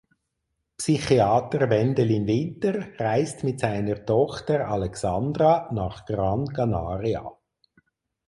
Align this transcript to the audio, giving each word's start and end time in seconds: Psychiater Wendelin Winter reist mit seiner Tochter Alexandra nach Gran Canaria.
Psychiater 0.77 1.69
Wendelin 1.69 2.25
Winter 2.25 2.91
reist 2.97 3.43
mit 3.43 3.59
seiner 3.59 4.03
Tochter 4.03 4.67
Alexandra 4.67 5.69
nach 5.71 6.07
Gran 6.07 6.47
Canaria. 6.47 7.31